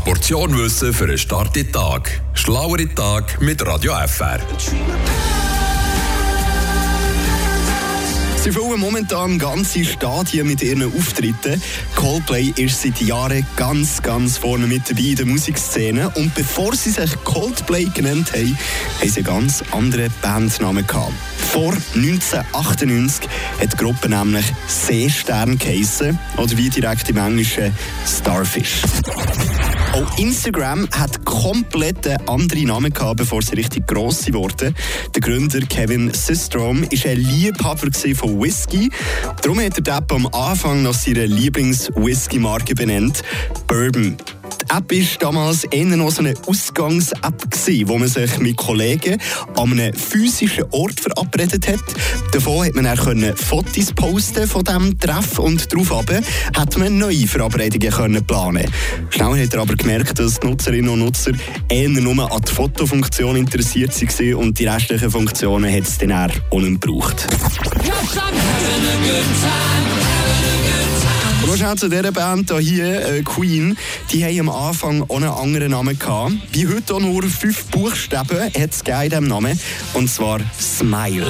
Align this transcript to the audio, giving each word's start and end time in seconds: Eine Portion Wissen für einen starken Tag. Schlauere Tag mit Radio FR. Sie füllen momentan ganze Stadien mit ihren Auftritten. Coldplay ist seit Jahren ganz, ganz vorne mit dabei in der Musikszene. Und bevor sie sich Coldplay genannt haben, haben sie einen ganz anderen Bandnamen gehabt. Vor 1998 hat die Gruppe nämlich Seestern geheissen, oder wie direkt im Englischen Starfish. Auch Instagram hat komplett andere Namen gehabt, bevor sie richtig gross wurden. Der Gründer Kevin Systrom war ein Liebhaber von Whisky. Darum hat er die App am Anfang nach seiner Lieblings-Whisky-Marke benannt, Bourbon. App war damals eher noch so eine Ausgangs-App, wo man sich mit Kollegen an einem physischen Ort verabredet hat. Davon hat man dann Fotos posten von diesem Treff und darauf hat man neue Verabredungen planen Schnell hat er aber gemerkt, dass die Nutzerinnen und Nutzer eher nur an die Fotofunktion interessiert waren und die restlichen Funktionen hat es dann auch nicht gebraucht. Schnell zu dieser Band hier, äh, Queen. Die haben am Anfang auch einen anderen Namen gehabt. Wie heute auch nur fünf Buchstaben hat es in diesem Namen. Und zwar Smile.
Eine 0.00 0.14
Portion 0.14 0.56
Wissen 0.56 0.94
für 0.94 1.04
einen 1.04 1.18
starken 1.18 1.70
Tag. 1.72 2.22
Schlauere 2.32 2.88
Tag 2.94 3.38
mit 3.42 3.64
Radio 3.66 3.92
FR. 4.06 4.40
Sie 8.42 8.50
füllen 8.50 8.80
momentan 8.80 9.38
ganze 9.38 9.84
Stadien 9.84 10.46
mit 10.46 10.62
ihren 10.62 10.90
Auftritten. 10.96 11.60
Coldplay 11.96 12.54
ist 12.56 12.80
seit 12.80 12.98
Jahren 13.02 13.44
ganz, 13.56 14.00
ganz 14.00 14.38
vorne 14.38 14.66
mit 14.66 14.88
dabei 14.88 15.02
in 15.02 15.16
der 15.16 15.26
Musikszene. 15.26 16.08
Und 16.14 16.34
bevor 16.34 16.74
sie 16.74 16.90
sich 16.90 17.22
Coldplay 17.24 17.84
genannt 17.84 18.32
haben, 18.32 18.56
haben 19.00 19.10
sie 19.10 19.18
einen 19.18 19.26
ganz 19.26 19.62
anderen 19.70 20.10
Bandnamen 20.22 20.86
gehabt. 20.86 21.12
Vor 21.36 21.74
1998 21.94 23.28
hat 23.60 23.72
die 23.74 23.76
Gruppe 23.76 24.08
nämlich 24.08 24.46
Seestern 24.66 25.58
geheissen, 25.58 26.18
oder 26.38 26.56
wie 26.56 26.70
direkt 26.70 27.10
im 27.10 27.18
Englischen 27.18 27.74
Starfish. 28.06 28.80
Auch 29.92 30.18
Instagram 30.18 30.88
hat 30.92 31.24
komplett 31.24 32.06
andere 32.28 32.64
Namen 32.64 32.92
gehabt, 32.92 33.16
bevor 33.16 33.42
sie 33.42 33.56
richtig 33.56 33.88
gross 33.88 34.32
wurden. 34.32 34.74
Der 35.14 35.20
Gründer 35.20 35.60
Kevin 35.62 36.14
Systrom 36.14 36.82
war 36.82 37.10
ein 37.10 37.16
Liebhaber 37.16 37.90
von 38.14 38.40
Whisky. 38.40 38.88
Darum 39.42 39.58
hat 39.58 39.78
er 39.78 39.82
die 39.82 39.90
App 39.90 40.12
am 40.12 40.28
Anfang 40.28 40.84
nach 40.84 40.94
seiner 40.94 41.26
Lieblings-Whisky-Marke 41.26 42.76
benannt, 42.76 43.22
Bourbon. 43.66 44.16
App 44.72 44.92
war 44.92 45.18
damals 45.18 45.64
eher 45.64 45.84
noch 45.84 46.12
so 46.12 46.20
eine 46.20 46.34
Ausgangs-App, 46.46 47.42
wo 47.86 47.98
man 47.98 48.06
sich 48.06 48.38
mit 48.38 48.56
Kollegen 48.56 49.18
an 49.56 49.72
einem 49.72 49.92
physischen 49.94 50.64
Ort 50.70 51.00
verabredet 51.00 51.66
hat. 51.66 51.80
Davon 52.30 52.66
hat 52.66 52.74
man 52.74 52.84
dann 52.84 53.36
Fotos 53.36 53.92
posten 53.92 54.46
von 54.46 54.62
diesem 54.62 54.98
Treff 54.98 55.40
und 55.40 55.72
darauf 55.72 56.06
hat 56.56 56.78
man 56.78 56.98
neue 56.98 57.26
Verabredungen 57.26 58.24
planen 58.24 58.64
Schnell 59.10 59.42
hat 59.42 59.54
er 59.54 59.60
aber 59.60 59.74
gemerkt, 59.74 60.18
dass 60.18 60.38
die 60.38 60.46
Nutzerinnen 60.46 60.90
und 60.90 61.00
Nutzer 61.00 61.32
eher 61.68 61.88
nur 61.88 62.32
an 62.32 62.40
die 62.40 62.52
Fotofunktion 62.52 63.36
interessiert 63.36 63.90
waren 64.00 64.34
und 64.34 64.58
die 64.58 64.66
restlichen 64.66 65.10
Funktionen 65.10 65.74
hat 65.74 65.82
es 65.82 65.98
dann 65.98 66.12
auch 66.12 66.60
nicht 66.60 66.80
gebraucht. 66.80 67.26
Schnell 71.60 71.76
zu 71.76 71.90
dieser 71.90 72.10
Band 72.10 72.50
hier, 72.58 73.06
äh, 73.06 73.22
Queen. 73.22 73.76
Die 74.10 74.24
haben 74.24 74.48
am 74.48 74.68
Anfang 74.68 75.02
auch 75.02 75.16
einen 75.16 75.28
anderen 75.28 75.72
Namen 75.72 75.98
gehabt. 75.98 76.32
Wie 76.52 76.66
heute 76.66 76.94
auch 76.94 77.00
nur 77.00 77.22
fünf 77.24 77.66
Buchstaben 77.66 78.40
hat 78.40 78.54
es 78.54 78.80
in 78.80 79.10
diesem 79.10 79.28
Namen. 79.28 79.60
Und 79.92 80.08
zwar 80.08 80.40
Smile. 80.58 81.26